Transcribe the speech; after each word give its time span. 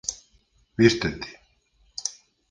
Vístete. 0.79 1.29